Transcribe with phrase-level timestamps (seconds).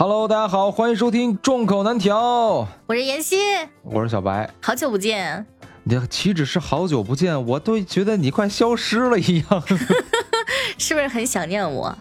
[0.00, 3.36] Hello，大家好，欢迎收听众口难调，我是妍希，
[3.82, 4.48] 我是小白。
[4.62, 5.44] 好久不见，
[5.84, 9.62] 你岂止是好久不见，我都觉得你快消失了一样，
[10.78, 11.94] 是不是很想念我？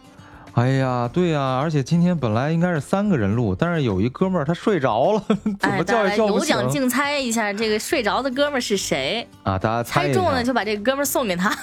[0.54, 5.24] 哎呀，对呀，而且今天本来应该是三个人录，但是有一哥们儿他睡着了，
[5.60, 9.60] 怎么叫也叫不有奖竞猜一下，这个睡着的哥们儿是谁啊？
[9.60, 11.54] 大家猜中了就把这个哥们儿送给他。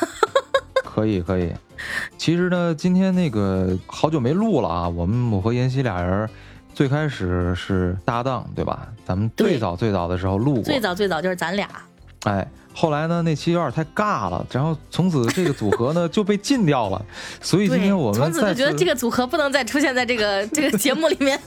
[0.96, 1.52] 可以可以，
[2.16, 4.88] 其实呢，今天那个好久没录了啊。
[4.88, 6.26] 我们我和妍希俩人
[6.72, 8.88] 最开始是搭档，对吧？
[9.04, 11.68] 咱们最早最早的时候录过，最早最早就是咱俩。
[12.24, 12.48] 哎，
[12.78, 17.02] 后来呢，那期有点太尬了，然后从此这个组合呢就被禁掉了。
[17.40, 21.40] 所以今天我们从此就觉得这个组合不能再出现在这个这个节目里面。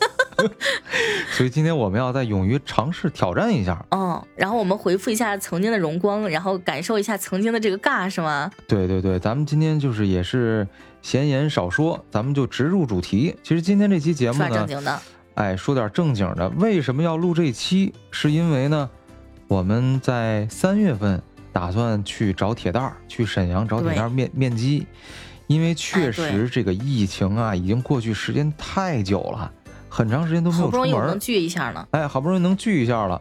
[1.38, 3.86] 所以今天我们要再勇于尝试挑战一下。
[3.92, 8.49] 嗯， 然后我们回复一下曾经的荣光，然后感受一下曾经的这个尬，是吗？
[8.68, 10.68] 对对对，咱们今天就是也是
[11.04, 13.36] 闲言少说，咱们就直入主题。
[13.43, 14.99] 其实今天这期节目呢，正经的，
[15.36, 16.49] 哎，说点正经的。
[16.58, 17.93] 为什么要录这期？
[18.10, 18.90] 是因为呢？
[19.50, 21.20] 我们在三月份
[21.52, 24.86] 打算去找铁蛋儿，去沈阳找铁蛋儿面面基，
[25.48, 29.52] 因为确实这个疫情啊，已经过去时间太久了，
[29.90, 30.72] 很长时间都没有出门。
[30.72, 33.20] 好不容易能聚一下了，哎，好不容易能聚一下了，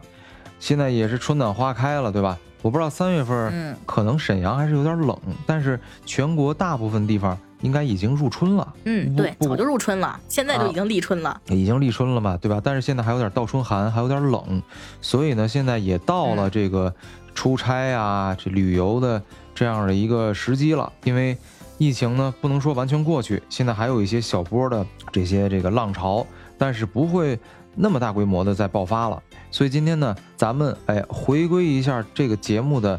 [0.59, 2.37] 现在也是春暖花开了，对吧？
[2.61, 7.35] 我不知道三月份，嗯，可能沈阳还是有点冷，但是全国大部分地方。
[7.61, 12.61] 应该已经入春了，嗯，对，早就入春了，现在就已经立春了，已经立春了嘛，对吧？
[12.63, 14.61] 但是现在还有点倒春寒，还有点冷，
[15.01, 16.93] 所以呢，现在也到了这个
[17.35, 19.21] 出差啊、这旅游的
[19.53, 20.89] 这样的一个时机了。
[21.03, 21.37] 因为
[21.77, 26.25] 疫情呢，不能说完全过去，现在还有一些小波的这些这个浪潮，
[26.57, 27.37] 但是不会
[27.75, 29.21] 那么大规模的再爆发了。
[29.51, 32.97] 所以今天呢，咱们哎回归一下这个节目的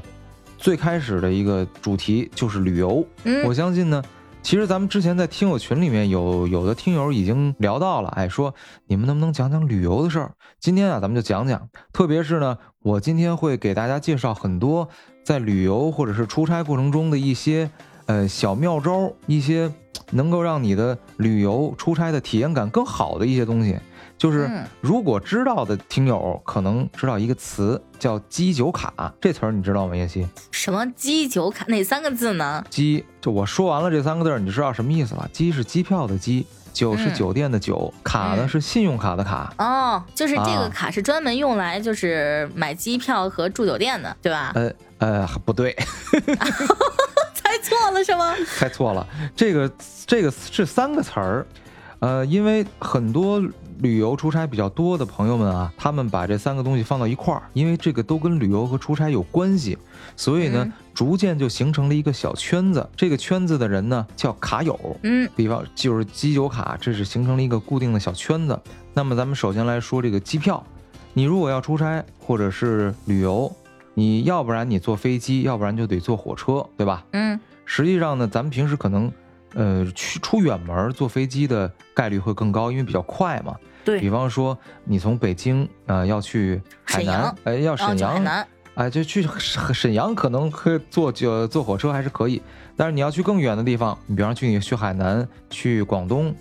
[0.58, 3.02] 最开始的一个主题，就是旅游。
[3.24, 4.02] 嗯，我相信呢。
[4.50, 8.52] 其实咱们之前在听友群里面有有的听友已经聊到了，哎，说
[8.88, 10.32] 你们能不能讲讲旅游的事儿？
[10.58, 14.88] 今天啊，咱们就讲讲，特别是呢，我今天会给大家介绍很多
[15.24, 17.70] 在旅游或者是出差过程中的一些
[18.10, 19.70] 呃小妙招，一些
[20.10, 23.78] 能够让你的旅游出差的体验感更好的一些东西。
[24.18, 24.50] 就是
[24.80, 29.94] 如果知道的听友可能知道一个词叫“机酒卡”，这词儿你知道吗？
[29.94, 30.26] 叶希？
[30.50, 31.64] 什么机酒卡？
[31.68, 32.64] 哪三个字呢？
[32.68, 35.30] 机，就我说完了这三个字，你就知道什么意思了。
[35.32, 39.54] 机是机票的机，酒是酒店的酒，卡呢是信用卡的卡。
[39.56, 44.52] 哦，就是这个卡是专门用来就是买机票和住酒店的，对吧？
[44.56, 45.74] 呃呃，不对，
[46.26, 47.09] 猜
[47.60, 48.34] 错了是吗？
[48.58, 49.06] 猜错了，
[49.36, 49.70] 这个
[50.06, 51.46] 这个是三个词儿，
[52.00, 53.42] 呃，因为很多。
[53.82, 59.78] 旅游出差比较多的朋友们啊，他们把这三个东西放到一块儿，因为这个都跟旅游和出差有关系，
[60.16, 62.86] 所以呢，逐渐就形成了一个小圈子。
[62.94, 64.78] 这个圈子的人呢，叫卡友。
[65.02, 68.60] 嗯，比方就是机酒卡，这是形成了一个固定的小圈子。
[68.92, 70.62] 那么咱们首先来说这个机票，
[71.14, 73.50] 你如果要出差或者是旅游，
[73.94, 77.02] 你要不然你坐飞机，要不然就得坐火车，对吧？
[77.12, 77.40] 嗯，
[77.72, 79.12] 实际上呢，咱们平时可能，
[79.54, 83.54] 呃，去出远门坐飞机的概率会更高，因为比较快嘛。
[83.84, 84.00] 对。
[84.00, 88.24] 比方说，你从北京啊要去海南，哎，要沈阳，
[88.74, 89.24] 哎，就去
[89.72, 92.42] 沈阳可能可以坐就坐火车还是可以，
[92.76, 96.34] 但是你要去更远的地方，你比方去你去海南、去广东，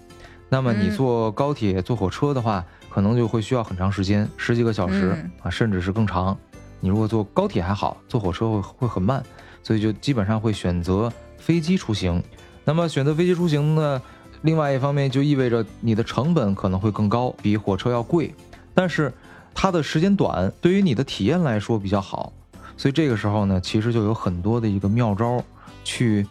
[0.50, 6.36] 那么你坐高铁、坐火车的话，可能就会需要很长时间，十几个小时啊，甚至是更长。
[6.80, 9.24] 你如果坐高铁还好，坐火车会会很慢，
[9.70, 12.24] 所以就基本上会选择飞机出行。
[12.66, 14.02] 那么选择飞机出行呢？
[14.42, 18.34] 另外一方面就意味着你的成本可能会更高，比火车要贵，
[18.74, 19.14] 但是
[19.54, 22.34] 它的时间短，对于你的体验来说比较好，
[22.76, 25.44] 所以这个时候呢，其实就有很多的一个妙招，
[25.84, 26.26] 去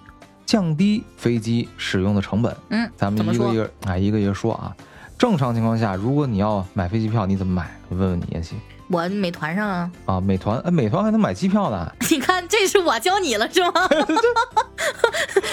[0.45, 2.57] 降低飞机使用的成本。
[2.71, 4.75] 嗯，咱们一个一个啊一个一个说啊。
[5.17, 7.71] 正常情况下，如果你要买飞机票，你怎么买？
[7.91, 8.59] 问问你也行。
[8.91, 11.91] 我美团上啊啊，美团哎，美团还能买机票呢。
[12.11, 13.71] 你看，这是我教你了是吗？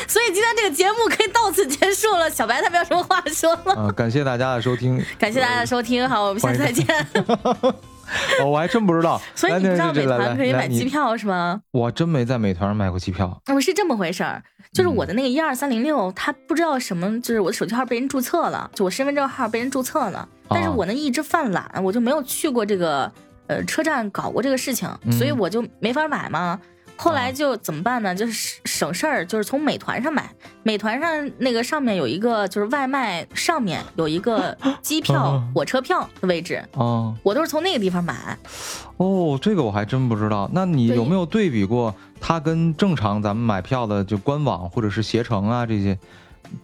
[0.07, 2.29] 所以今天这个节目可以到此结束了。
[2.29, 3.73] 小白他没有什么话说了。
[3.73, 6.85] 啊，感谢大家的收听，感谢大家的收听，好，我们下次再见。
[8.39, 11.59] 哦，我还真不知道，所以你不知道美团可以买机票是吗？
[11.71, 13.41] 我真没在美团上买过机票。
[13.53, 14.41] 我是这么回事儿，
[14.71, 23.11] 就是我的那个一二三零六，他不知道什么，就是我的手机号被人注册了，就我身份证号被人注册了，但是我呢一直犯懒，我就没有去过这个
[23.47, 26.59] 呃车站搞过这个事情，所以我就没法买嘛。
[26.97, 28.15] 后来就怎么办呢？
[28.15, 30.29] 就是省事儿，就是从美团上买。
[30.63, 36.63] 美团上那个上面有一个，就是外卖上面有一个 机票、火车票的位置。
[36.71, 38.37] 哦，我都是从那个地方买。
[38.95, 40.49] 哦，这个我还真不知道。
[40.53, 45.99] 那你有没有对比过它跟正常咱们买票的就官网或者是携程啊这些，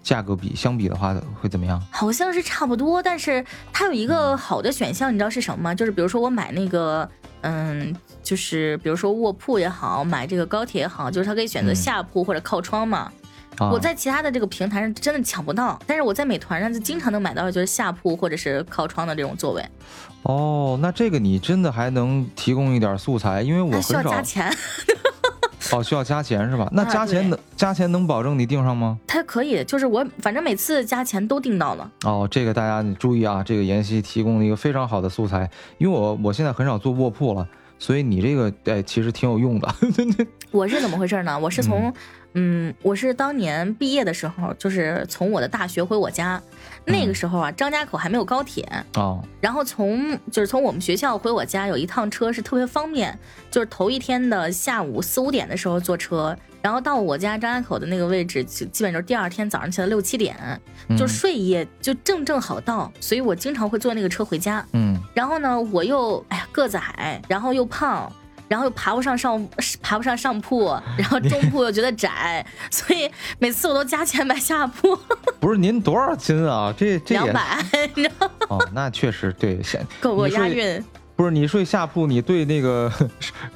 [0.04, 1.82] 价格比相比的话会怎么样？
[1.92, 5.76] 好像是差不多，但是它有一个好的选项，你知道是什么吗？
[5.76, 7.10] 就是比如说我买那个，
[7.42, 13.12] 嗯，就是比如说卧铺也好，买这个高铁也好，就是它可以选择下铺或者靠窗嘛。
[13.60, 19.64] 我在其他的这个平台上真的抢不到，但是我在美团上就经常能买到，就是下铺或者是靠窗的这种座位。
[20.24, 24.52] 哦，那这个你真的还能提供一点素材，因为我需要加钱。
[25.72, 26.68] 哦，需要加钱是吧？
[26.72, 29.00] 那加钱能加钱能保证你订上吗？
[29.08, 31.92] 它可以，就是我反正每次加钱都订到了。
[32.04, 37.48] 哦，这个大家你注意啊，这个妍希提供了一个非常好的素材，因为我我现在很少做卧铺了，
[37.80, 39.76] 所以你这个哎其实挺有用的。
[40.52, 41.38] 我是怎么回事呢？
[41.40, 41.94] 我是从。
[42.34, 46.42] 嗯，我是当年毕业的时候，就是从我的大学回我家，
[46.86, 49.24] 那个时候啊，张家口还没有高铁哦。
[49.40, 53.18] 然后从就是从我们学校回我家有一趟车是特别方便，
[53.50, 60.36] 就是头一天的下午四五点的时候坐车，然后到我家张家口的那个位置，就基本就是第二天早上起来六七点，
[60.98, 64.66] 就睡一夜就正正好到，所以我经常会坐那个车回家。
[64.74, 68.12] 嗯，然后呢，我又哎呀个子矮，然后又胖。
[68.52, 69.48] 然后又爬不上上
[69.82, 73.10] 爬不上上铺，然后中铺又觉得窄，所以
[73.40, 74.94] 每次我都加钱买下铺。
[75.40, 76.74] 不是您多少斤啊？
[76.78, 77.64] 这这两百，
[77.96, 79.58] 你知道哦，那确实对，
[80.02, 80.84] 够够押韵。
[81.16, 82.92] 不是你睡下铺，你对那个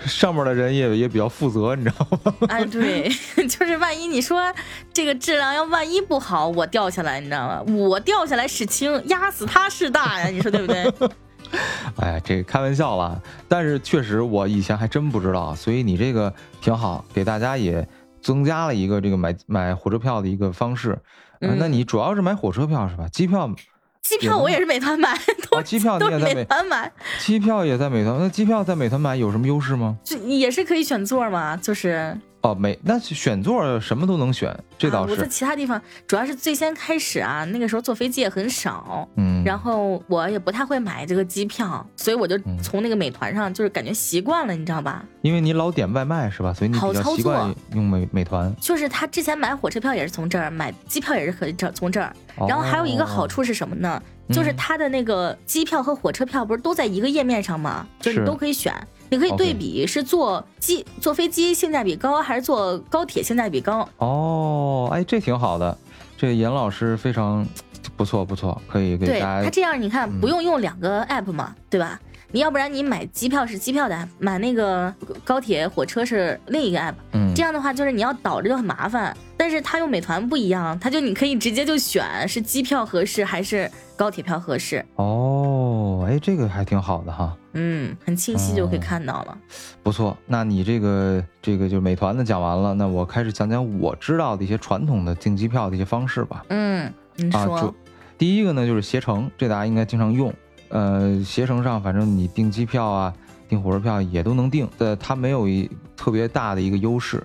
[0.06, 2.33] 上面的人也也比较负责，你知道吗？
[2.47, 3.09] 哎，对，
[3.50, 4.53] 就是万一你说
[4.94, 7.62] 这个质量要万一不好，我掉下来，你知道吗？
[7.74, 10.89] 我掉下来是轻，压死他是大呀，你说对不对？
[11.97, 17.88] 哎，这开玩笑了，但是确实我以前还真不知道，所以你这个挺好，给大家也
[18.21, 20.97] 增加了一个这个买买火车票的一个方式。
[21.42, 23.07] 嗯，那你主要是买火车票是吧？
[23.09, 23.50] 机票，
[24.01, 25.09] 机票我也是美团买，
[25.51, 29.97] 啊，机票你也在美团买，机票也在美团，那机票在美团买有什么优势吗？
[30.03, 32.18] 就也是可以选座嘛，就是。
[32.45, 35.13] 哦，没，那选座什么都能选，这倒是。
[35.13, 45.03] 我在其他地方，主要是最先开始啊，那个时候坐飞机也很少，嗯，然后我也不太会买这个机票，所以我就从那个美团上，就是感觉习惯了，你知道吧？
[45.24, 46.53] 因为你老点外卖是吧？
[46.53, 48.56] 所以你比较习惯用美美团。
[48.62, 52.15] 就是他之前买火车票也是从这儿买，机票也是可以这从这儿。
[52.47, 54.00] 然后还有一个好处是什么呢？
[54.30, 57.86] 就是他的那个机票和火车票不是都在一个页面上吗？
[58.00, 58.74] 就是你都可以选。
[59.07, 65.77] 你可以对比是坐机坐飞机性价比高还是坐高铁性价比高哦，哎，这挺好的，
[66.18, 67.45] 这严老师非常
[67.95, 69.44] 不错不错，可以给大家。
[69.44, 72.00] 他这样你看不用用两个 app 嘛，对吧？
[72.31, 74.92] 你要不然你买机票是机票的，买那个
[75.24, 79.16] 高铁火车是另一个 app，嗯，这样的话就是你要导着就很麻烦。
[79.37, 84.85] 但是他用美团不一样，他就你可以直接就选是机票合适还是高铁票合适。
[84.95, 87.35] 哦，哎，这个还挺好的哈。
[87.53, 89.37] 嗯，很清晰就可以看到了。
[89.83, 96.45] 不错，那你这个这个就美团的讲完了，那我开始讲讲我知道的一些传统的订机票的一些方式吧。
[96.49, 97.73] 嗯，你说。
[98.17, 100.33] 第一个呢就是携程，这大家应该经常用。
[100.69, 103.13] 呃，携程上反正你订机票啊，
[103.49, 107.21] 订火车票也都能订，呃，它没有一特别大的一个优势。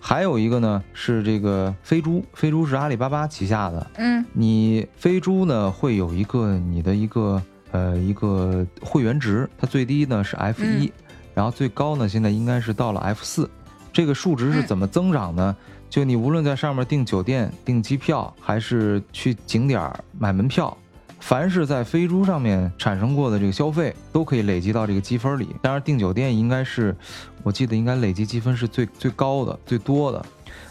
[0.00, 7.42] 还有一个呢是这个飞猪，飞猪是阿里巴巴旗下的，嗯，你飞猪呢会有一个你的一个
[7.72, 10.92] 呃一个会员值，它最低呢是 F 一，
[11.34, 13.50] 然后最高呢现在应该是到了 F 四，
[13.92, 15.56] 这个数值是怎么增长呢？
[15.90, 20.76] 就你无论在上面订酒店、订机票，还是去景点买门票。
[21.20, 25.48] 凡是在飞猪上面产生过的这个消费，都可以累积到这个积分里。
[25.60, 26.96] 当然，订酒店应该是，
[27.42, 30.24] 我记得应该累积积分是最最高的、最多的。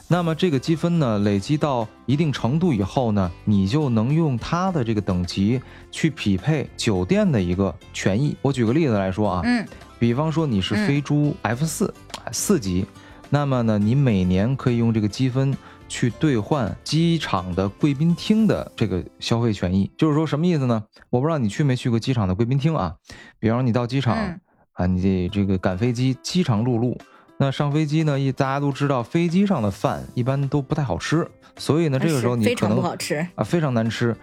[0.07, 5.61] 那么这个积分呢，累积到一定程度以后呢，你就能用它的这个等级
[5.91, 8.35] 去匹配酒店的一个权益。
[8.41, 9.65] 我举个例子来说啊，嗯，
[9.99, 11.93] 比方说你是飞猪 F 四
[12.31, 12.85] 四级，
[13.29, 15.55] 那么呢，你每年可以用这个积分。
[15.87, 20.83] 去兑换机场的贵宾厅的这个消费权益，就是说什么意思呢？
[21.09, 22.95] 我不知道你去没去过机场的贵宾厅啊？
[23.39, 24.15] 比方说你到机场
[24.73, 26.97] 啊，你这这个赶飞机，饥肠辘辘，
[27.37, 31.27] 那上飞机呢，一大家都知道飞机上的饭一般都不太好吃，
[31.57, 34.15] 所以呢，这个时候你可能不好吃啊，非常难吃。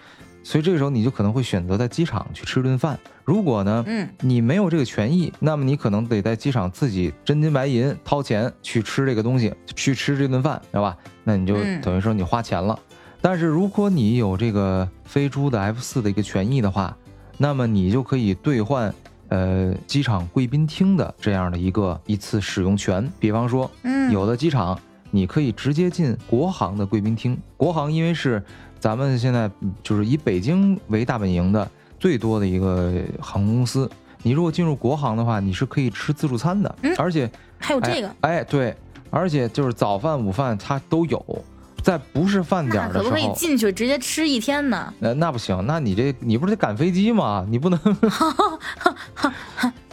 [0.45, 2.97] 所以这个时候你就可能会选择在机场去吃顿饭。
[3.25, 10.95] 如果呢，嗯，你没有这个权益，那么你可能得在机场自己真金白银掏钱去吃这个东西，去吃这顿饭，知道吧？
[11.25, 12.79] 那你就等于说你花钱了。
[13.23, 16.95] 但是如果你有这个飞猪的 F 四的一个权益的话，
[17.39, 18.95] 那么你就可以兑换
[19.29, 23.11] 呃机场贵宾厅的这样的一个一次使用权。
[23.19, 24.79] 比方说，嗯，有的机场
[25.11, 28.45] 你可以直接进国航的贵宾厅，国航因为是。
[28.85, 29.51] 咱们现在
[29.83, 31.67] 就是以北京为大本营的
[31.99, 33.91] 最多的一个航空公司。
[34.23, 38.77] 你如果进入国航的话，你是可以吃自助餐的，而且还有这个，哎，对，
[39.09, 41.45] 而且就是早饭、午饭它都有。
[41.83, 44.93] 在不是饭点的时候，可不可以进去直接吃一天呢？
[44.99, 47.47] 那那不行，那你这你不是得赶飞机吗？
[47.49, 47.81] 你不能。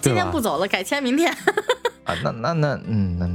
[0.02, 1.32] 今天不走了，改签明天。
[2.04, 3.26] 啊，那那那嗯那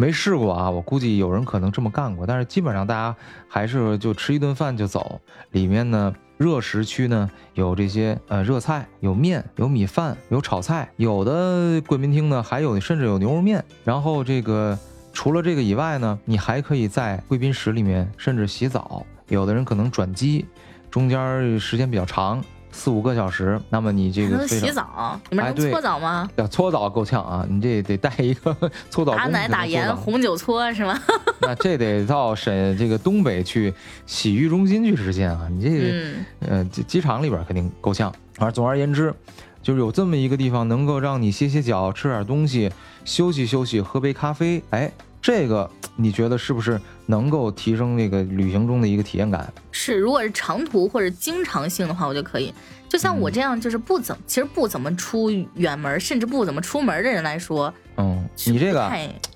[0.00, 3.16] 没试过啊，我估计有人可能这么干过，但是基本上大家
[3.48, 5.20] 还是就吃一顿饭就走。
[5.50, 13.64] 里面呢，热食区呢有这些呃热菜，有面，有米饭，有炒菜，有的贵宾厅呢还有甚至有牛肉面。
[13.82, 14.78] 然后这个
[15.12, 20.46] 除了这个以外呢，你还可以在贵宾室里面甚至洗澡，有的人可能转机，
[20.92, 22.40] 中间时间比较长。
[22.78, 26.30] 四五个小时，那么你这个洗澡，你们能搓澡吗？
[26.36, 27.44] 要搓澡够呛啊！
[27.50, 28.56] 你这得带一个
[28.88, 29.16] 搓澡。
[29.16, 30.96] 打奶打盐，红酒搓是吗？
[31.42, 33.74] 那这得到沈这个东北去
[34.06, 35.48] 洗浴中心去实现啊！
[35.50, 38.14] 你这嗯呃机场里边肯定够呛。
[38.38, 39.12] 而总而言之，
[39.60, 42.70] 就是有这么一个地方能够让你歇歇脚、吃点东西、
[43.04, 44.92] 休息休息、喝杯咖啡，哎。
[45.20, 49.52] 这个你觉得是不是能够提升那个旅行中的一个体验感？
[49.72, 52.52] 是，如果是长途或者经常性的话，我就可以。
[52.88, 58.90] 就像我这样，就是不怎其实不怎么出远门，甚至不怎么出门的人来说，嗯，你这个，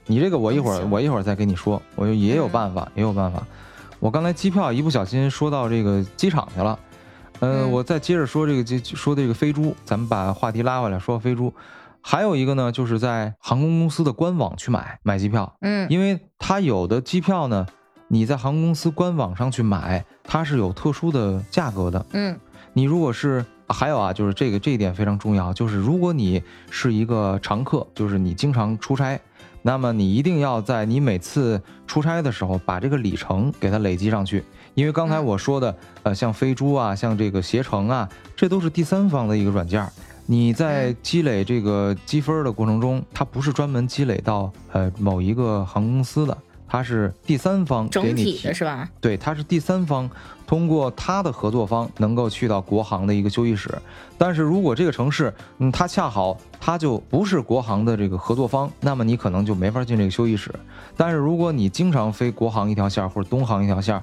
[0.06, 3.46] 你这个，我一会儿我一会儿再跟你说，我也有办法，也有办法。
[3.98, 6.78] 我刚才机票一不小心说到这个机场去了，
[7.40, 11.52] 嗯，我再接着说这个就说这个飞猪，咱们把话题拉回来，说飞猪。
[12.02, 17.64] 还有一个呢，就是在航空公司的官网去买买机票，嗯，因为它有的机票呢，
[18.08, 22.38] 你在航空公司官网上去买，它是有特殊的价格的，嗯，
[22.72, 29.18] 你如果是还有啊，就是这个这一点非常重要，就是如果你是一个常客，就是你经常出差，
[29.62, 34.44] 那么你一定要在你每次出差的时候把这个里程给它累积上去，
[34.74, 39.88] 因为刚才我说的，呃，像飞猪啊，像这个携程啊，这都是第三方的一个软件。
[40.32, 46.34] 你在积累这个积分的过程中，它不是专门积累到呃某一个航空公司的，
[46.66, 48.88] 它是第三方整体的是吧？
[48.98, 50.08] 对，它是第三方
[50.46, 53.70] 通过它的合作方能够去到国航的一个休息室。
[54.16, 60.50] 但是如果这个城市，嗯，它恰好它就不是国航的这个合作方，那么你可能就没法进这个休息室。
[60.96, 64.02] 但是如果你经常飞国航一条线或者东航一条线，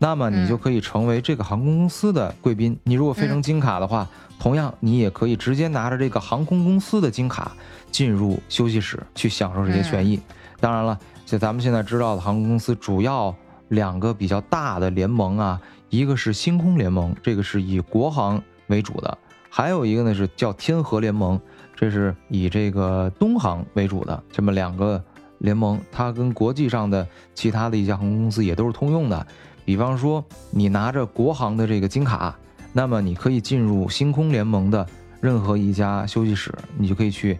[0.00, 2.76] 那么你就可以成为这个航空公司的贵宾。
[2.82, 4.08] 你如果飞成金卡的话。
[4.42, 7.52] 同样，你也可以直接拿着这个航空公司的金卡
[7.90, 10.18] 进入休息室去享受这些权益。
[10.58, 13.36] 当然了，就咱们现在知道的航空公司主要
[13.68, 19.14] 两个比较大的联盟啊，一个是星空联盟，这个是以国航为主的；
[19.50, 21.38] 还有一个呢是叫天河联盟，
[21.76, 24.22] 这是以这个东航为主的。
[24.32, 25.04] 这么两个
[25.40, 29.26] 联盟，它跟国际上的其他的一家航空公司也都是通用的。
[29.70, 32.34] 比方说，你拿着国航的这个金卡。
[32.72, 34.84] 那么你可以进入星空联盟的
[35.20, 37.38] 任何一家休息室，你就可以去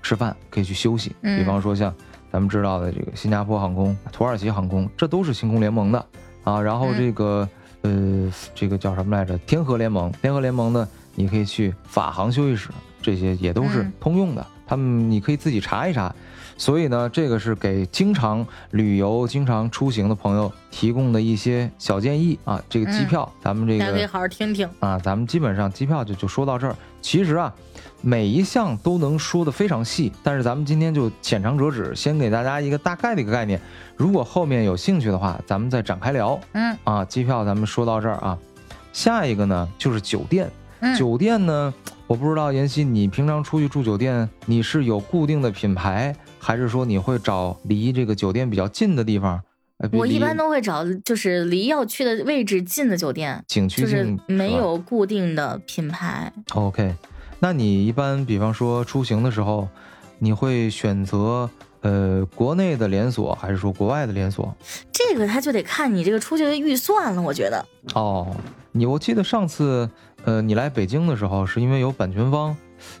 [0.00, 1.12] 吃饭，可以去休息。
[1.20, 1.92] 比方说像
[2.30, 6.06] 咱们知道的这个新加坡航空、土耳其航空，这都是星空联盟的
[6.44, 6.60] 啊。
[6.60, 7.48] 然后这个
[7.80, 9.36] 呃，这个叫什么来着？
[9.38, 12.70] 天河联盟，天河联盟呢，你可以去法航休息室，
[13.02, 14.46] 这些也都是通用的。
[14.68, 16.14] 他们你可以自己查一查。
[16.56, 22.62] 所以呢，这个是给经常旅游、经常出行的朋友提供的一些小建议啊。
[22.68, 24.98] 这个机票，咱们这个大家可以好好听听啊。
[24.98, 26.76] 咱们基本上机票就就说到这儿。
[27.00, 27.52] 其实啊，
[28.00, 33.60] 每一项都能说的非常细，但是咱们今天就浅尝辄止，先给大家一个大概的一个概念。
[33.96, 36.38] 如果后面有兴趣的话，咱们再展开聊。
[36.52, 38.38] 嗯啊，机票咱们说到这儿啊。
[38.92, 40.48] 下一个呢就是酒店，
[40.96, 41.74] 酒店呢，
[42.06, 46.14] 我不知道妍希，你平常出去住酒店，你是有固定的品牌？
[46.44, 49.40] 还是说你会找离这个酒店比较近的地方？
[49.92, 56.32] 我一般都会找就是离要去的位置近的酒店，景区就是没有固定的品牌。
[56.54, 56.94] OK，
[57.38, 59.68] 那你一般比方说出行的时候，
[60.18, 61.48] 你会选择
[61.80, 64.52] 呃国内的连锁，还是说国外的连锁？
[64.92, 67.64] 这个他就得看你这个出去的预算了，我觉得。
[67.94, 68.36] 哦，
[68.72, 69.88] 你我记得上次
[70.24, 72.56] 呃你来北京的时候，是因为有版权方。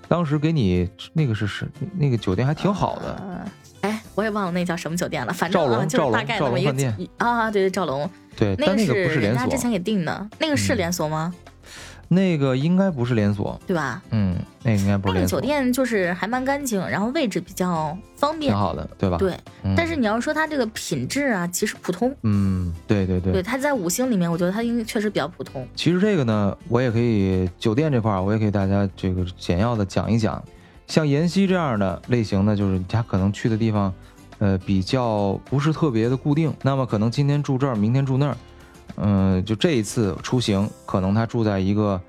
[0.08, 3.46] 当时给你那个是是那个酒店还挺好的，
[3.82, 6.72] 哎，我也忘了那叫什么酒店了，反正啊就是大概那么一个
[7.18, 11.34] 啊，对对，赵龙，对，那个不是人家之前给定的，那个是连锁吗？
[12.12, 14.02] 那个应该不是连锁，对吧？
[14.10, 15.14] 嗯，那个应该不是。
[15.14, 19.16] 那个酒店就是还蛮干净，然后位置比较方便，挺好的，对吧？
[19.16, 19.34] 对。
[19.74, 22.14] 但是你要说它这个品质啊，其实普通。
[22.22, 23.32] 嗯，对对对。
[23.32, 25.66] 对，它在五星里面，我觉得它应该确实比较普通。
[25.74, 30.42] 其实这个呢，我也可以酒店这块儿，我也给大家这个简要的讲一讲。
[30.86, 33.94] 像妍希这样的类型呢，就是他可能去的地方，
[34.38, 36.52] 呃，比较不是特别的固定。
[36.62, 38.36] 那么可能今天住这儿，明天住那儿。
[38.96, 42.00] 嗯，就这一次出行，可能他住在一个，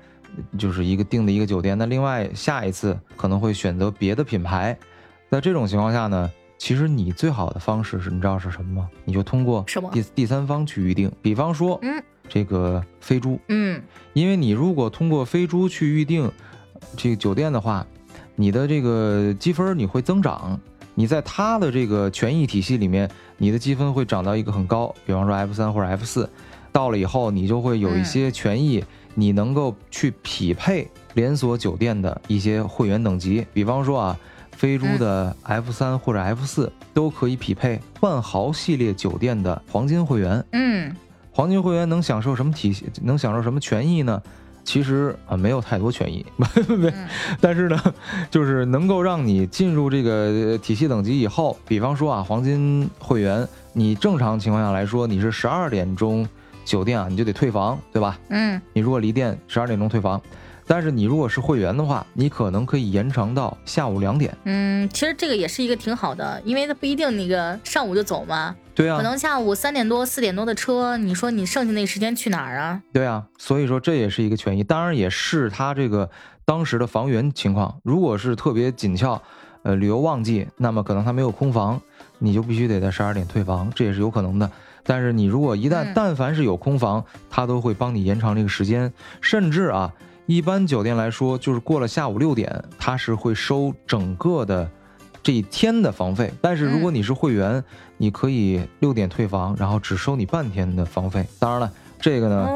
[0.58, 1.76] 就是一个定的一个酒店。
[1.76, 4.76] 那另外下一次可能会选择别的品牌。
[5.30, 8.88] 在这种情况下呢，其实你最好的方式是，你知道是什么吗？
[9.04, 16.30] 你就通过什么第第三方去预定，比方说，嗯，这个飞猪，嗯因为你如果通过飞猪去预定
[16.96, 17.84] 这个酒店的话，
[18.36, 20.60] 你的这个积分你会增长，
[20.94, 26.30] 你在它的这个权益体系里面，你的积分会涨到一个很高，比方说 F 三或者 F 四，
[26.74, 34.18] 到了以后你就会有一些权益，你能够去匹配连锁酒店的一些会员等级，比方说啊。
[34.56, 40.94] 飞猪的 F 三或者 F 四都可以匹配万豪系列酒店的黄金会员，嗯
[41.32, 42.86] 黄金会员能享受什么体系？
[43.02, 44.22] 能享受什么权益呢？
[44.62, 47.08] 其实啊，没有太多权益， 没嗯
[47.42, 47.76] 但是呢，
[48.30, 50.10] 就是能够让你进入这个
[50.52, 56.26] 呃体系等级以后，比方说啊，黄金会员，你正常情况下来说，你是十二点钟
[56.64, 58.18] 酒店啊，你就得退房，对吧？
[58.30, 60.20] 嗯你如果离店十二点钟退房，
[60.66, 64.34] 但是你如果是会员的话，你可能可以延长到下午两点。
[64.44, 72.82] 嗯，其实这个也是一个挺好的，因为它不一定那个上午就走嘛，对啊可，能下午三点多四点多的车，你说你剩下那时间去哪儿啊？
[72.92, 76.08] 对啊，所以说这也是一个权益，当然也是他这个
[76.44, 77.78] 当时的房源情况。
[77.82, 79.20] 如果是特别紧俏，
[79.64, 81.80] 呃，旅游旺季，那么可能他没有空房，
[82.18, 84.50] 你就必须得在十二点退房，这也是有可能的。
[84.84, 89.92] 但是你如果一旦嗯但凡是有空房，他都会帮你延长这个时间，甚至啊，
[90.26, 94.70] 一般酒店来说，就是过了下午六点，他是会收整个的
[95.22, 96.32] 这一天的房费。
[96.40, 97.64] 但是如果你是会员，
[97.96, 101.26] 你可以六点退房，然后只收你半天的房费。
[101.38, 102.48] 当然了，这个呢。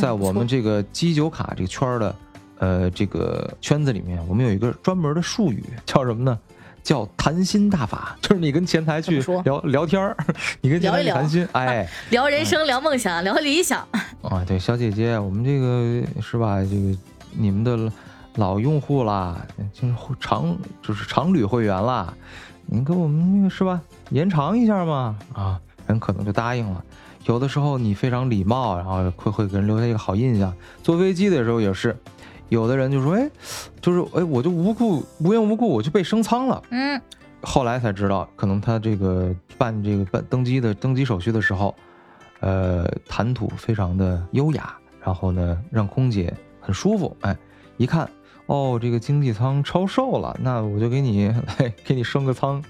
[0.00, 2.16] 在我们这个基酒卡这个圈儿的，
[2.58, 6.38] 呃，这个圈子里面，我们有一个专门的术语，叫什么呢？
[6.86, 10.16] 叫谈心大法，就是你跟前台去说聊聊天儿，
[10.60, 13.80] 你跟前台谈心，哎，聊人生、聊梦想、聊理想。
[14.22, 16.60] 啊，对，小姐姐，我们这个是吧？
[16.62, 16.96] 这个
[17.32, 17.92] 你们的
[18.36, 22.14] 老用户啦，就是会常就是常旅会员啦，
[22.66, 25.16] 您给我们那个是吧，延长一下嘛？
[25.34, 26.84] 啊，人可能就答应了。
[27.24, 30.54] 有的时候你非常礼貌，然后会会给人留下一个好印象。
[30.84, 31.96] 坐飞机的时候也是，
[32.48, 33.30] 有的人就说，哎，
[33.80, 36.62] 就是哎，我就无故无缘无故我就被升舱了。
[36.70, 37.00] 嗯
[37.42, 41.74] 后来才知道，可能他这个办这个办登机的登机手续的时候，
[42.40, 47.16] 呃，谈吐非常的优雅，然后呢，让空姐很舒服。
[47.20, 47.36] 哎，
[47.76, 48.08] 一看，
[48.46, 52.60] 哦，这个经济舱超售了，那我就给你来 给你升个舱，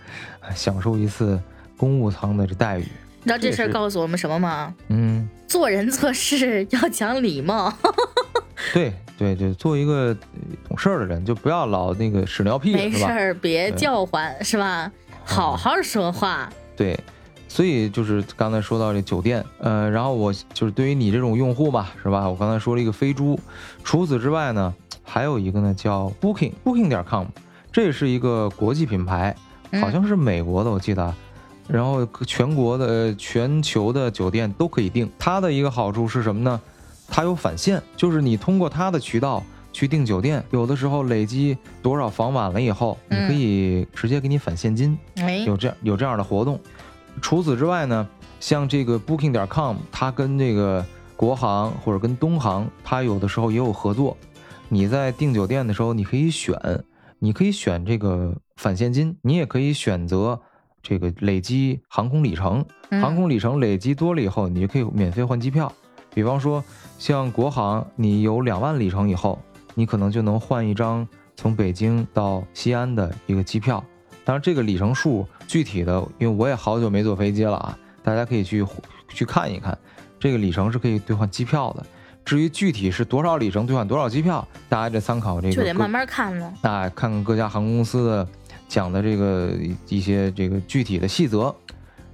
[0.41, 1.41] 哎享受一次
[1.79, 2.83] 公务舱的这待遇。
[3.23, 4.75] 你知道这事儿告诉我们什么吗？
[4.89, 7.73] 嗯，做人做事 要讲礼貌。
[8.73, 10.17] 对 对对，做一个呃
[10.69, 12.73] 懂事儿的人，就不要老那个屎尿屁？
[12.75, 14.91] 没事儿别叫唤，是吧？
[15.25, 16.49] 好好说话。
[16.77, 16.99] 对，
[17.49, 22.29] 所以就是刚才说到这酒店，呃，然后我就是对于你这种用户吧，是吧？
[22.29, 23.39] 我刚才说了一个飞猪，
[23.83, 27.27] 除此之外呢，还有一个呢叫 Booking Booking 点 com，
[27.73, 29.35] 这是一个国际品牌，
[29.71, 31.17] 嗯好像是美国的，我记得啊。
[31.69, 35.11] 然后全国的、呃全球的酒店都可以订。
[35.19, 36.61] 它的一个好处是什么呢？
[37.09, 39.43] 它有返现，就是你通过它的渠道
[39.73, 44.99] 去订酒店，有的时候累积多少房晚了以后，你可嗯以直接给你返现金。
[45.17, 46.61] 哎，有这样有这样的活动。
[47.23, 48.07] 除此之外呢，
[48.41, 50.85] 像这个 Booking 点 com，它跟这个
[51.17, 54.17] 国航或者跟东航，它有的时候也有合作。
[54.69, 56.59] 你在订酒店的时候，你可以选，
[57.19, 60.39] 你可以选这个返现金，你也可以选择
[60.83, 62.65] 这个累积航空里程。
[62.91, 65.73] 嗯航空里程累积多了以后，你就可以免费换机票。
[66.17, 66.65] 比方说，
[66.99, 69.39] 像国航，你有两万里程以后，
[69.75, 73.85] 你可能就能换一张从北京到西安的一个机票。
[74.25, 78.65] 当然，这个里程数具体的，因为我也好久没坐飞机了啊，大家可以去
[79.11, 79.77] 去看一看，
[80.19, 81.85] 这个里程是可以兑换机票的。
[82.25, 86.51] 至于具体是多少里程兑换多少机票，大家得参考这个各就得慢慢看了。
[86.63, 88.27] 那看看各家航空公司的
[88.67, 89.53] 讲的这个
[89.87, 91.55] 一些这个具体的细则。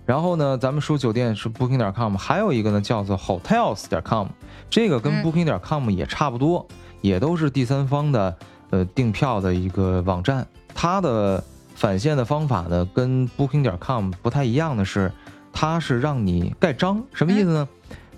[0.05, 4.27] 然后呢，咱们说酒店是 Booking 点 com，还有一个呢叫做 Hotels 点 com，
[4.69, 6.67] 这个跟嗯 Booking 点 com 也差不多，
[7.01, 8.37] 也都是第三方的
[8.71, 10.47] 呃订票的一个网站。
[10.75, 11.43] 它的
[11.75, 15.13] 返现的方法呢，跟 Booking 点 com 不太一样的是，
[15.53, 17.69] 它是让你盖章，什么意思呢？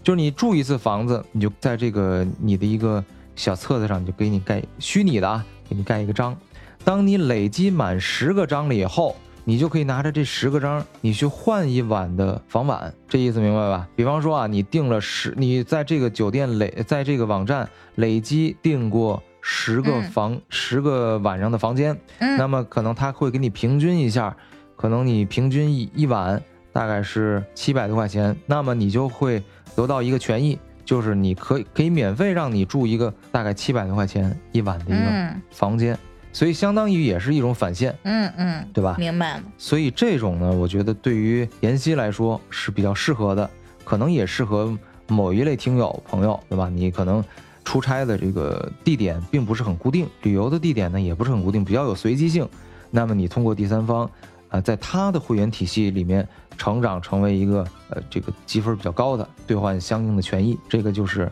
[0.02, 3.02] 就是你住一次房子，你就在这个你的一个
[3.36, 6.36] 小册子上，你就给你盖虚拟的啊，给你盖一个章。
[6.84, 13.87] 当你累积满十个章了以后，你就可以拿着这十个章，你去换一晚的房晚，这意思明白吧？
[13.94, 24.35] 比方说啊，你订了十，你在这个酒店累，在这个网站累积订过十个嗯房，十个晚上的房间，嗯那么可能他会给你平均一下，
[24.76, 29.42] 可能你平均一一晚大概是七百多块钱，那么你就会
[29.76, 35.98] 得到一个权益，就是你可以可以免费让你住一个大概七百多块钱一晚的一个嗯房间。
[36.34, 38.96] 所以相当于也是一种返现，嗯嗯，对吧？
[38.98, 39.42] 明白了。
[39.56, 43.48] 所以这种呢，我觉得对于妍希来说是比较适合的，
[43.84, 46.68] 可能也适合某一类听友朋友，对吧？
[46.68, 47.24] 你可能
[47.64, 52.48] 出差的这个地点并不是很固定，旅游的地点呢也不是很固定，比较有随机性。
[52.90, 54.10] 那么你通过第三方，
[54.48, 56.26] 啊，在他的会员体系里面
[56.58, 61.30] 成长成为一个呃这个积分比较高的，兑换相应的权益，这个就是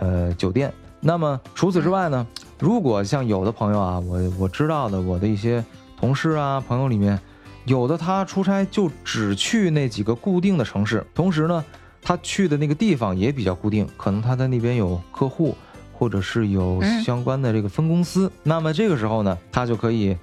[0.00, 0.72] 呃酒店。
[1.04, 2.24] 那么除此之外呢？
[2.60, 5.62] 如果像有的朋友啊，我我知道的，我的一些
[5.96, 7.18] 同事啊朋友里面，
[7.64, 11.64] 有的他出差就只去那几个固定的城市，同时呢，
[12.00, 15.56] 他去的那个地方也比较固定，可能他在那边有客户，
[15.92, 18.30] 或者是有相关的这个分公司。
[18.44, 20.16] 那么这个时候呢，他就可以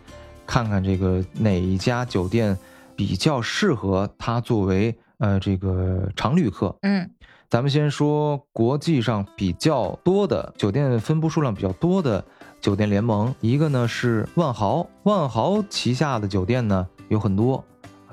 [0.47, 2.57] 看看这个哪一家酒店
[2.95, 6.73] 比较适合他作为呃这个常旅客。
[6.83, 7.09] 嗯。
[7.49, 12.23] 咱们先说国际上比较多的酒店分布数量比较多的
[12.61, 17.63] 酒店联盟，一个呢是万豪，万豪旗下的酒店呢有很多，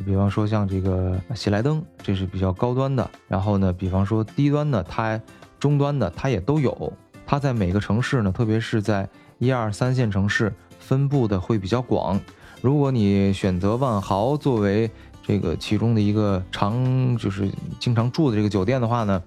[0.06, 5.20] 比方说像这个喜来登，这是比较高端的，然后呢，比方说低端的，它
[5.58, 6.90] 中端的它也都有，
[7.26, 12.18] 它在每个城市呢，特别是在一二三线城市分布的会比较广。
[12.62, 14.90] 如果你选择万豪作为
[15.26, 19.20] 这个其中的一个常就是经常住的这个酒店的话呢，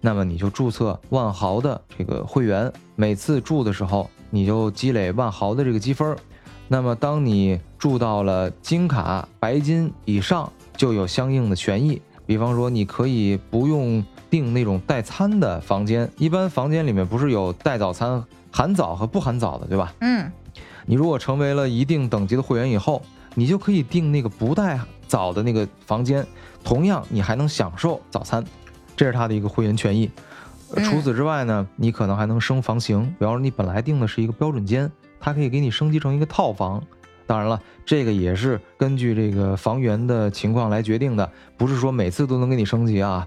[0.00, 6.16] 那么你就注册万豪的这个会员，每次住的时候你就积累万豪的这个积分。
[6.66, 12.00] 那么当你住到了金卡、白金以上，就有相应的权益。
[12.24, 19.92] 比方说，你可以不用订那种带餐的房间，一般房间里面不是有带早餐、含早和不含早的，对吧？
[20.00, 20.32] 嗯。
[20.86, 23.02] 你如果成为了一定等级的会员以后，
[23.34, 24.80] 你就可以订那个不带。
[25.06, 26.26] 早的那个房间，
[26.62, 28.44] 同样你还能享受早餐，
[28.96, 30.10] 这是他的一个会员权益。
[30.84, 34.90] 除此之外呢，你可能还能升房型，比方说你本来订的是一个标准间，
[35.20, 36.82] 它可以给你升级成一个套房。
[37.26, 43.26] 当然了，这个也是根据这个房源的情况来决定的，不是说每次都能给你升级啊。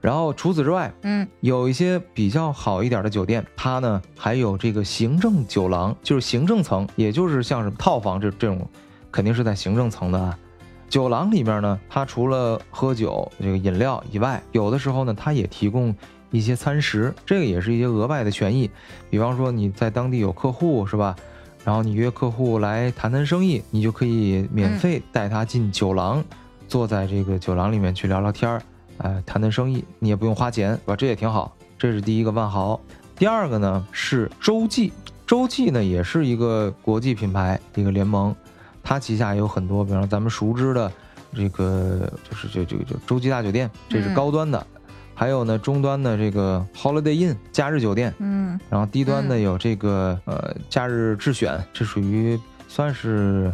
[0.00, 8.68] 然后除此之外，嗯，有一些比较好一点的酒店，它呢还有这个行政酒廊，就是行政层，也就是像什么套房这这种，
[9.12, 10.38] 肯定是在行政层的啊。
[10.88, 15.94] 酒廊里面呢，它除了喝酒这个饮料以外，有的时候呢，它也提供
[16.30, 18.70] 一些餐食，这个也是一些额外的权益。
[19.10, 21.14] 比方说你在当地有客户是吧？
[21.64, 26.24] 然后你约客户来谈谈生意，你就可以免费带他进酒廊，
[26.66, 28.62] 坐在这个酒廊里面去聊聊天儿，
[28.98, 30.96] 哎，谈谈生意，你也不用花钱，是吧？
[30.96, 31.54] 这也挺好。
[31.78, 32.80] 这是第一个万豪。
[33.14, 34.92] 第二个呢是洲际，
[35.26, 38.34] 洲际呢也是一个国际品牌一个联盟。
[38.88, 40.90] 它旗下有很多，比方咱们熟知的
[41.34, 44.58] 这个，就是这这个就洲际大酒店，这是高端的；
[45.14, 53.52] 还有呢中端的这个 Holiday Inn 假日酒店，嗯，然后低端的有这个呃假日智选，这属于算是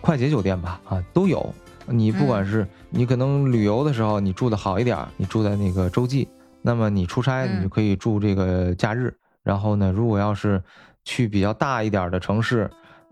[0.00, 1.54] 快捷酒店吧，啊都有。
[1.86, 6.26] 你不管是你可能旅游的时候你住的好一点，你住在那个洲际，
[6.60, 9.14] 那么你出差你就可以住这个假日。
[9.44, 10.60] 然后呢，如果要是
[11.04, 12.68] 去比较大一点的城市。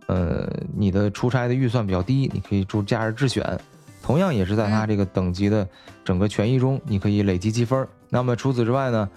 [0.07, 3.59] 呃，你的出差的预算比较低，你可以住假日智选，
[4.03, 5.67] 同样也是在它这个等级的
[6.05, 7.89] 整个权益中，你可以累积积分。
[8.11, 9.09] 那么除此之外呢，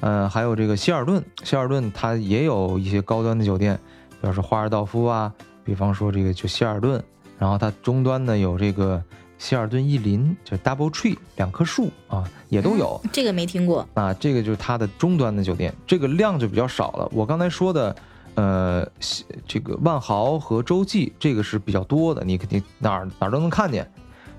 [0.00, 3.78] 呃，还有这个希尔顿，希尔顿它也有一些高端的酒店，
[4.20, 7.00] 比方说华尔道夫啊，比方说这个就希尔顿，
[7.38, 9.00] 然后它中端呢有这个
[9.38, 13.00] 希尔顿逸林，就 Double Tree 两棵树啊，也都有。
[13.12, 17.08] 这个没听过啊，这个就是它的终端的酒店，这个量就比较少了。
[17.12, 17.94] 我刚才说的。
[18.34, 18.86] 呃，
[19.46, 23.90] 这个万豪和洲际这个是比较多的，你肯定哪儿哪儿都能看见。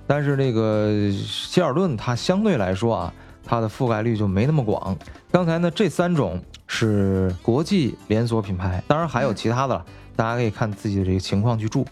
[0.05, 3.13] 但是这个希尔顿它相对来说啊，
[3.45, 4.97] 它的覆盖率就没那么广。
[5.31, 11.85] 刚才呢，这三种是国际连锁品牌，当然还有其他的了，大家可以看自己的这个情况去住。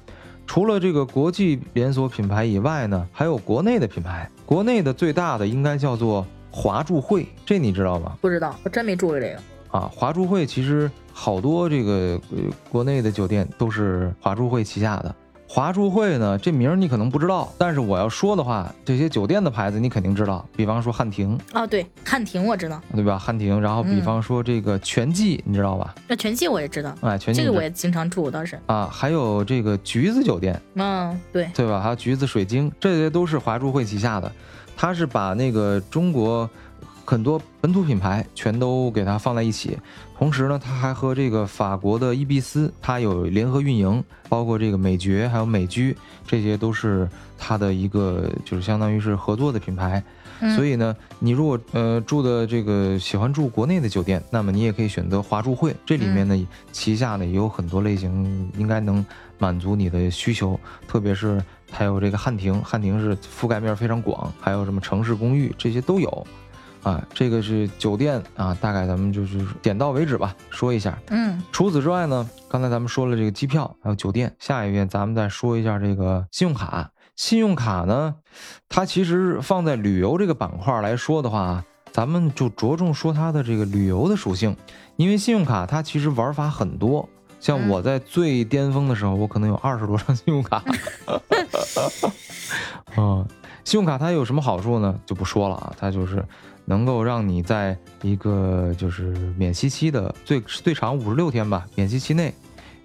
[0.46, 4.30] 除了这个国际连锁品牌以外呢，还有国内的品牌。
[4.46, 8.18] 国内的最大的应该叫做华住会，这你知道吗？
[8.20, 9.40] 不知道，我真没住过这个。
[9.72, 10.90] 啊，华住会其实。
[11.14, 12.38] 好多这个呃
[12.72, 15.14] 国内的酒店都是华住会旗下的。
[15.46, 20.44] 华住会呢，这名儿你可能不知道，但是我要说的话，这些酒店的牌子你肯定知道。
[20.56, 23.20] 比方说汉庭，哦对，汉庭我知道，对吧？
[23.20, 25.94] 汉庭，然后比方说这个全季，你知道吧？
[26.08, 31.82] 那全季我也知道，哎，全季这个我也经常住，倒是啊，还有这个橘子酒店，嗯，对，对吧？
[31.82, 34.32] 还有橘子水晶，这些都是华住会旗下的，
[34.78, 36.50] 它是把那个中国。
[37.06, 39.78] 很多本土品牌全都给它放在一起，
[40.18, 50.02] 同时呢，它还和这个法国的伊碧斯，它有联合运营，包括这个美爵还有美居，这些都是它的一个就是相当于是合作的品牌。
[50.56, 59.06] 所以呢，你如果呃住的这个喜欢住国内的酒店，那么你也可以选择华住会，这里面呢旗下呢也有很多类型，应该能
[59.38, 60.60] 满足你的需求。
[60.88, 66.26] 特别是还有这个汉庭，汉庭是覆盖面非常广，还有什么城市公寓这些都有。
[66.84, 70.98] 啊，这个是酒店啊，大概咱们就是点到为止吧，说一下。
[71.10, 76.90] 嗯，除此之外呢，刚才咱们说了这个机票，还有酒店，下一遍咱们再说一下这个信用卡。
[77.16, 78.16] 信用卡呢，
[78.68, 84.58] 它其实放在旅游这个板块来说的话，咱们就着重说它的这个旅游的属性，
[84.96, 87.08] 因为信用卡它其实玩法很多。
[87.40, 90.64] 像我在最巅峰的时候，我可能有二十多张信用卡。
[92.98, 93.26] 嗯，
[93.64, 95.00] 信用卡它有什么好处呢？
[95.06, 96.26] 就不说了啊，它就是。
[96.66, 102.34] 能够让你在一个就是免息期的最最长五十六天吧，免息期内，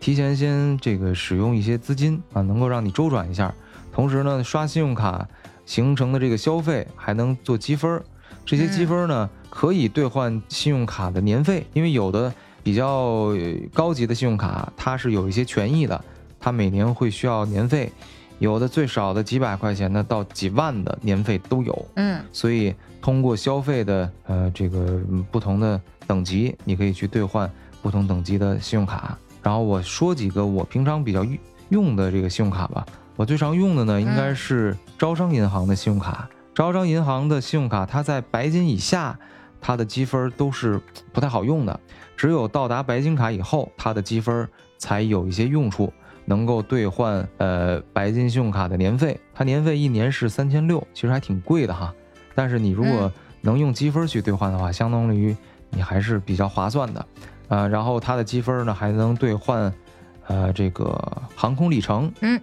[0.01, 3.55] 提前先这个使用一些资金啊，能够让你周转一下。
[3.93, 5.27] 同时呢，刷信用卡
[5.65, 8.03] 形成的这个消费还能做积分，
[8.45, 13.33] 这些积分呢可以兑换信用卡的年费，因为有的比较
[13.73, 16.05] 高级的信用卡它是有一些权益的，
[16.39, 17.91] 它每年会需要年费。
[18.39, 29.17] 有的最少的几百块钱的到几万的年费都有，嗯，所以通过消费的呃这个不同的等级，你可以去兑换不同等级的信用卡。
[29.43, 31.25] 然后我说几个我平常比较
[31.71, 32.85] 用的这个信用卡吧，
[33.17, 36.29] 我最常用的呢应该是招商银行的信用卡。
[36.55, 39.19] 招商银行的信用卡，它在白金以下，
[39.61, 40.81] 它的积分都是
[41.13, 41.81] 不太好用的，
[42.17, 45.93] 只有到达白金卡以后，它的积分才有一些用处。
[46.27, 51.95] 能够兑换呃白金信用卡的年费，它年费一年是三千六，其实还挺贵的哈。
[52.35, 53.11] 但是你如果
[53.41, 55.35] 能用积分去兑换的话，相当于
[55.71, 57.07] 你还是比较划算的。
[57.49, 59.73] 呃，然后它的积分呢还能兑换
[60.27, 61.01] 呃这个
[61.37, 62.41] 航空里程，嗯，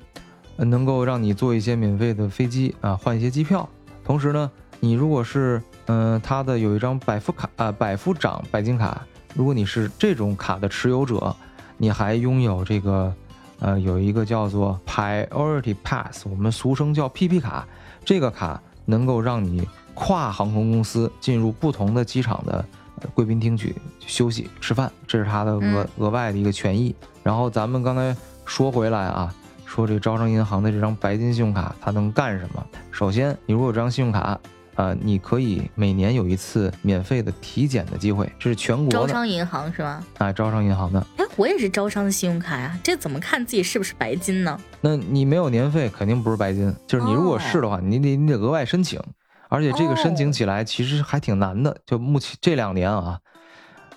[0.56, 3.68] 能够让你坐一些免费的飞机啊，换一些机票。
[4.06, 11.36] 同时呢，你如果是嗯它的有一张百富卡啊百富长白金卡，如果你是这种卡的持有者，
[11.78, 13.14] 你还拥有这个。
[13.60, 17.66] 呃，有一个叫做 Priority Pass，我们俗称叫 PP 卡，
[18.04, 22.66] 这个卡能够让你跨航空公司进入不同的机场的
[23.14, 26.96] 贵宾厅去休息、吃饭，这是它的额额外的一个权益。
[27.22, 29.34] 然后咱们刚才说回来啊，
[29.66, 32.66] 说这招商银行的这张白金信用卡它能干什么？
[32.92, 34.40] 首先，你如果有这张信用卡。
[34.76, 40.04] 呃，你可以每年有一次免费的体检的机会，这是全国招商银行是吗？
[40.18, 41.00] 啊，招商银行的。
[41.18, 44.60] 哎，我也是招商的信用卡呀，这怎么看自己是不是白金呢？
[44.82, 46.74] 那你没有年费，肯定不是白金。
[46.88, 49.00] 就是你如果是的话，你得你得额外申请，
[49.48, 51.78] 而且这个申请起来其实还挺难的。
[51.86, 53.20] 就目前这两年啊，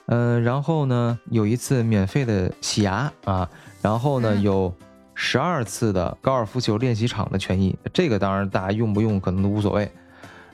[0.06, 3.48] 嗯，然后呢，有一次免费的洗牙啊，
[3.80, 4.74] 然后呢，有
[5.14, 9.90] 十二次的高尔夫球练习场的权益，这个当然大家用不用可能都无所谓。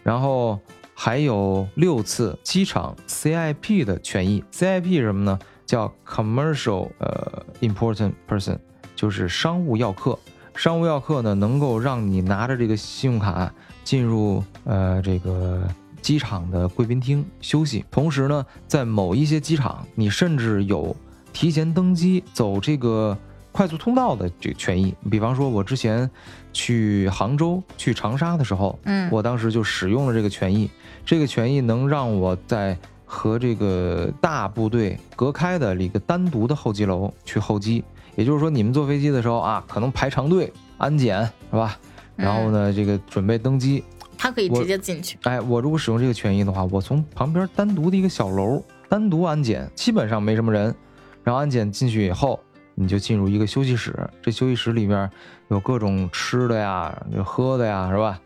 [0.03, 0.59] 然后
[0.95, 5.39] 还有六次机场 CIP 的权益，CIP 是什么呢？
[5.65, 8.59] 叫 Commercial 呃 Important Person，
[8.95, 10.19] 就是商务要客。
[10.55, 13.53] 商务要客呢，能够让你拿着这个信用卡
[13.85, 15.63] 进入呃这个
[16.03, 17.85] 机场的贵宾厅休息。
[17.91, 20.95] 同时呢，在某一些机场，你甚至有
[21.33, 23.17] 提前登机走这个。
[23.53, 26.11] 快速通道的这个权益，比方说，我之前
[26.55, 30.71] 去杭州、去长沙的时候，嗯，我当时就使用了这个权益。
[31.05, 37.85] 这个权益能让我在和这个大部队隔开的一个单独的候机楼去候机。
[38.17, 41.79] 也就是说，你们坐飞机的时候啊，可能排长队安检是吧？
[42.17, 43.85] 然后呢，这个准备登机，
[44.17, 45.19] 他可以直接进去。
[45.25, 50.75] 哎，我如果使用这个权益的话，我从旁边单独的一个小楼单独安检，基本上没什么人。
[51.23, 52.41] 然后安检进去以后。
[52.83, 55.09] 你就进入一个休息室，这休息室里面
[55.49, 56.93] 有各种吃的呀、
[57.25, 58.21] 喝的呀，是吧？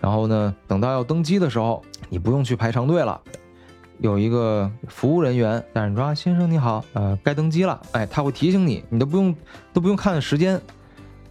[0.00, 3.20] 然后呢，等到要登机的时候，你不用去排长队了，
[3.98, 9.34] 有一个服务人员，但是你说先生你好，呃，该登机了，哎，他会提醒你，你都不用
[9.72, 10.60] 都不用看时间，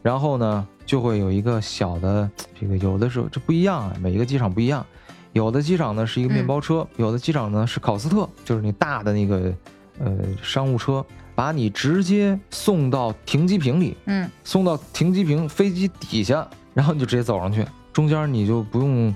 [0.02, 4.86] 然后呢，就会有一个小的这个，有的时候这不一样啊，每一个机场不一样，
[5.34, 9.54] 有的机场呢是一个面包车，有的机场呢是考斯特，就是那大的那个
[10.00, 11.04] 呃商务车。
[11.40, 19.16] 把你直接送到停机坪里，嗯，送到停机坪飞机底下，然后你就直接走上去，中间你就不用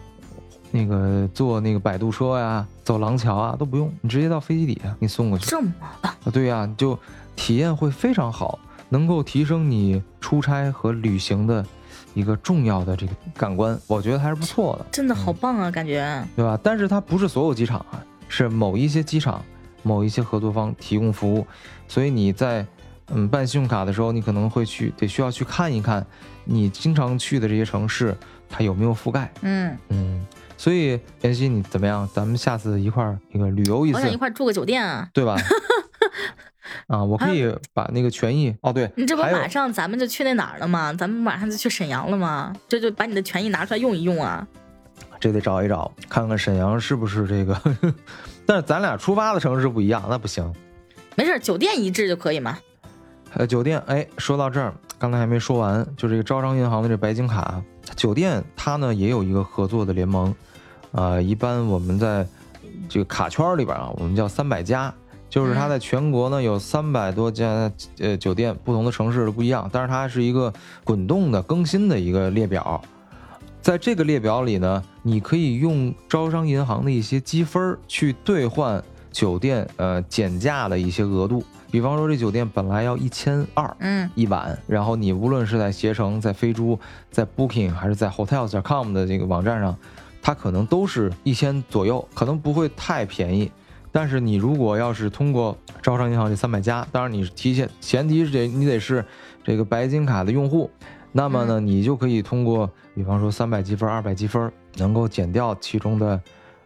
[0.72, 5.50] 那个坐那个摆渡车呀，走廊桥啊都不用，你直接到飞机底下给你送过去。
[5.50, 6.16] 这么棒啊？
[6.32, 6.98] 对呀，就
[7.36, 8.58] 体验会非常好，
[8.88, 11.66] 能够提升你出差和旅行的
[12.14, 14.86] 一个重要的这个感官，我觉得还是不错的。
[14.90, 16.58] 真的好棒啊，感觉对吧？
[16.64, 19.44] 但是它不是所有机场啊，是某一些机场。
[19.84, 21.46] 某一些合作方提供服务，
[21.88, 22.66] 所以你在
[23.10, 26.04] 嗯办信用卡的时候，你可能会去得需要去看一看，
[26.46, 28.16] 你经常去的这些城市
[28.50, 29.32] 它有没有覆盖。
[29.42, 30.26] 嗯嗯，
[30.58, 32.10] 所以妍希，你怎么样？
[32.14, 35.08] 咱们下次一块儿那个旅游一次我想一，块儿住个酒店啊。
[35.14, 35.36] 对吧？
[36.88, 40.94] 啊，我可以把那个权益哦，对，你这不马上咱们就去那哪儿了吗？
[40.94, 42.54] 咱们马上就去沈阳了吗？
[42.70, 44.48] 这就把你的权益拿出来用一用啊！
[45.20, 47.62] 这得找一找，看看沈阳是不是这个。
[48.46, 50.54] 但是咱俩出发的城市不一样，那不行。
[51.16, 52.58] 没事儿，酒店一致就可以嘛。
[53.36, 57.62] 呃，酒店，哎，说到这儿，刚才还没说完，就这个招商银行的这白金卡
[57.96, 60.34] 酒店，它呢也有一个合作的联盟，
[60.92, 62.28] 啊、一般我们在
[62.88, 64.94] 这个卡圈里边啊，我们叫三百家，
[65.30, 70.54] 就是它在全国呢有三百多家呃酒店，不同的城市都不一样，但是它是一个
[70.84, 72.80] 滚动的更新的一个列表，
[73.64, 84.10] 在这个列表里呢，你可以用招商银行的一些积分儿去兑换酒店呃减价的一些额度，比方说这酒店本来要一千二嗯。
[84.16, 86.78] 一晚，然后你无论是在携程、在飞猪、
[87.10, 89.74] 在 Booking 还是在 Hotels.com 的这个网站上，
[90.22, 93.50] 它可能都是一千左右，可能不会太便宜。
[93.94, 99.06] 但是你如果要是通过招商银行这三百家，当然你提前前提是得你得是
[99.42, 100.70] 这个白金卡的用户，
[101.16, 106.20] 那么呢，你就可以通过比方说三百积分、二百积分，能够减掉其中的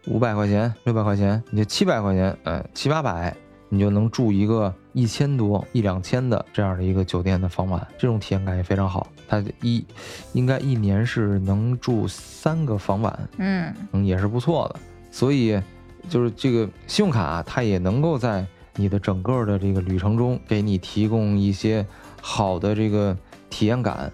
[0.06, 3.36] 五百块钱、六百块钱，你就七百块钱，呃，七八百，
[3.68, 9.06] 你就能住一个一千多、一两千的这样的一个酒店的房晚，这种体验感也非常好。
[9.28, 9.84] 它一
[10.32, 14.80] 应该一年是能住三个房晚，嗯嗯，也是不错的。
[15.10, 15.60] 所以
[16.08, 21.84] 就是这个信用卡，它也能够在你的整个的这个旅程中给你提供一些
[22.22, 23.14] 好的这个
[23.50, 24.10] 体验感。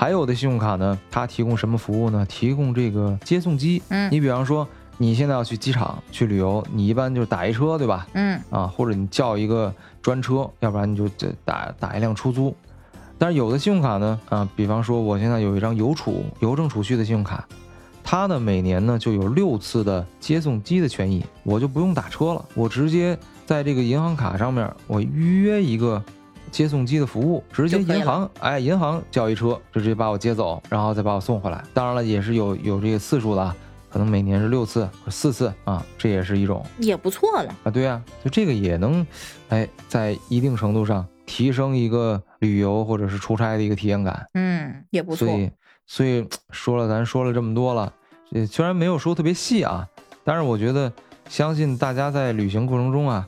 [0.00, 2.24] 还有的信用卡呢，它提供什么服务呢？
[2.26, 3.82] 提供这个接送机。
[3.90, 8.06] 嗯你比方说，你现在要去机场去旅游，你一般就是打一车，对吧？
[8.14, 11.06] 嗯啊，或者你叫一个专车，要不然你就
[11.44, 12.56] 打打一辆出租。
[13.18, 17.46] 但是有的信用卡呢，啊，比方说我现在有一张邮储邮政储蓄的信用卡，
[18.02, 26.02] 它呢每年呢就有六次的接送机的权益，我就不用打车了，我直接在这个银行卡上面我预约一个
[26.50, 31.64] 接送机的服务，直接银行哎银行叫一车就直接把我接走，然后再把我送回来。
[31.72, 33.56] 当然了，也是有有这个次数的啊，
[33.88, 36.64] 可能每年是六次或四次啊，这也是一种。
[36.78, 37.54] 也不错了。
[37.64, 39.06] 啊，对啊、就这个也能，
[39.48, 44.26] 哎，在一定程度上提升一个旅游或者是出差的一个体验感。
[44.34, 45.38] 嗯，也不错所。
[45.38, 45.50] 以，
[45.86, 47.92] 所以说了，咱说了这么多了，
[48.32, 49.86] 呃，虽然没有说特别细啊，
[50.24, 50.92] 但是我觉得，
[51.30, 53.24] 相信大家在旅行过程中啊，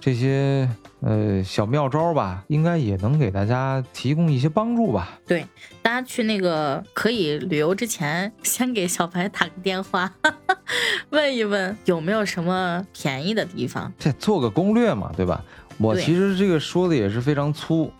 [0.00, 0.68] 这些
[1.00, 5.20] 呃小妙招吧，应该也能给大家提供一些帮助吧。
[5.24, 5.46] 对，
[5.80, 10.12] 大家去那个可以旅游之前，先给小白打个电话，
[11.10, 13.92] 问一问有没有什么便宜的地方。
[13.96, 15.44] 这做个攻略嘛，对吧？
[15.78, 17.92] 我其实这个说的也是非常粗，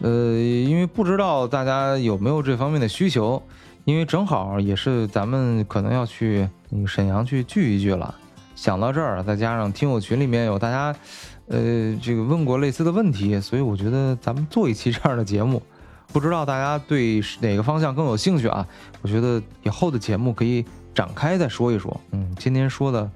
[0.00, 3.40] 呃，因为不知道大家有没有这方面的需求，
[3.84, 8.12] 因为正好也是咱们可能要去那个沈阳去聚一聚了。
[8.58, 10.92] 想到这儿，再加上听友群里面有大家，
[11.46, 15.62] 呃，这个问过类似的问题，所以我觉得咱们做一期这样的节目，
[16.12, 18.66] 不知道大家对哪个方向更有兴趣啊？
[19.00, 22.00] 我觉得以后的节目可以展开再说一说。
[22.10, 23.08] 嗯，今天说的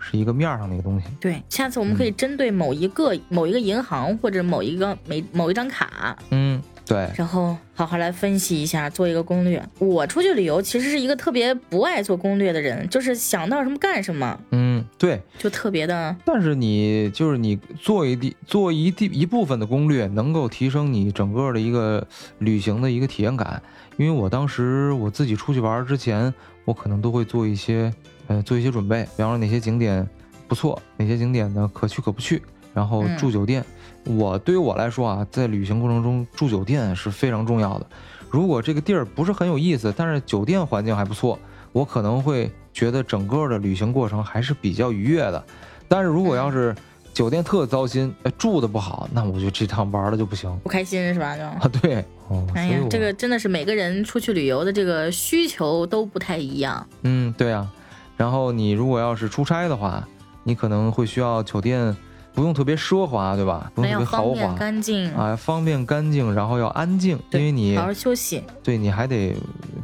[0.00, 1.06] 是一个面儿上的一个东西。
[1.20, 9.64] 对，下次我们可以针对某一个、某一个银行或者某一个每某一张卡，嗯，对，然后好好来分析一下，做一个攻略。
[9.78, 14.67] 我出去旅游其实是一个特别不爱做攻略的人，就是想到什么干什么，嗯，
[14.98, 15.22] 对。
[15.38, 22.06] 就特别的但是你就是你做一地做一地一部分的攻略，能够提升你整个的一个
[22.38, 23.62] 旅行的一个体验感。
[23.96, 26.32] 因为我当时我自己出去玩之前，
[26.64, 27.92] 我可能都会做一些
[28.26, 30.08] 呃做一些准备，比方说哪些景点
[30.46, 32.42] 不错，哪些景点呢可去可不去，
[32.74, 33.64] 然后嗯住酒店。
[34.04, 37.86] 我对于我来说啊，在旅行过程中住酒店是非常重要的。
[38.30, 41.38] 如果这个地儿不是很有意思，但是酒店环境还不错，
[41.72, 45.44] 我可能会觉得整个的旅行过程还是比较愉悦的。
[45.88, 46.72] 但是如果要是
[47.12, 51.36] 酒店特糟心，呃，住的不好，那我就这趟玩的就不行不开心，是吧？
[51.36, 51.42] 就。
[51.42, 51.58] 啊。
[51.82, 56.86] 对，哦，哎呀这个真的是每个人出去旅游的这个需求都不太一样。
[57.02, 57.68] 嗯，对啊。
[58.16, 60.06] 然后你如果要是出差的话，
[60.44, 61.96] 你可能会需要酒店
[62.32, 63.72] 不用特别奢华，对吧？
[63.74, 68.44] 不用特别豪方便华干净，啊，方便干净，然后要安静，因为你好好休息。
[68.62, 69.34] 对你还得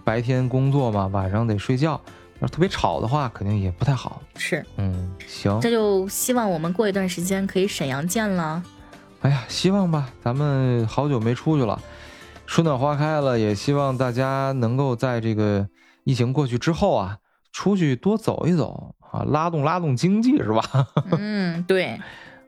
[0.04, 2.00] 白天工作嘛，晚上得睡觉。
[2.44, 4.20] 要是特别吵的话，肯定也不太好。
[4.36, 8.62] 是，嗯，行，这就希望我们过一段时间可以沈阳见了。
[9.22, 11.80] 哎呀，希望吧，咱们好久没出去了，
[12.46, 15.66] 春暖花开了，也希望大家能够在这个
[16.04, 17.16] 疫情过去之后啊，
[17.50, 20.62] 出去多走一走啊，拉动拉动经济，是吧？
[21.16, 21.98] 嗯，对，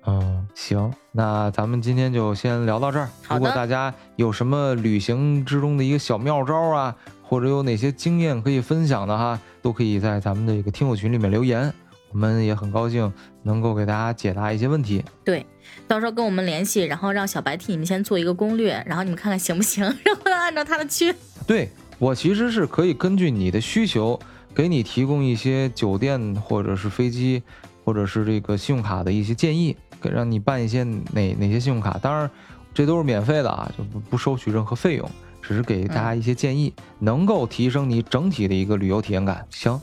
[0.05, 3.09] 嗯，行，那咱们今天就先聊到这儿。
[3.31, 6.95] 如果大家有什么旅行之中的一个小妙招啊，
[7.29, 11.73] 或者有哪些经验可以分享的哈，都可以在咱们的一个听友群里面留言，
[12.13, 13.13] 我们也很高兴
[13.43, 15.05] 能够给大家解答一些问题。
[15.25, 15.45] 对，
[15.89, 21.13] 到时候跟我们联系，然后让小白替你们先做一个攻略，然后你们看看行不行，然后按照他的去。
[21.49, 21.69] 对
[21.99, 24.19] 我其实是可以根据你的需求，
[24.55, 27.43] 给你提供一些酒店或者是飞机
[27.85, 32.31] 或者是这个信用卡的一些建议，给让你办一些哪哪些信用卡，当然
[32.73, 35.11] 这都是免费的啊，就不不收取任何费用。
[35.47, 39.47] 只是给大家一些建议，能够提升你整体的一个旅游体验感。
[39.51, 39.81] 行，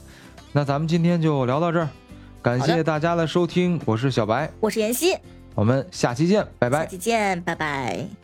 [0.51, 1.87] 那咱们今天就聊到这儿，
[2.41, 5.15] 感谢大家的收听，我是小白，我是妍希，
[5.55, 6.79] 我们下期见，拜拜。
[6.79, 8.22] 下期见，拜拜。